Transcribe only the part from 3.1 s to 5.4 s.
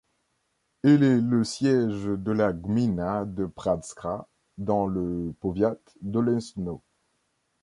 de Praszka, dans le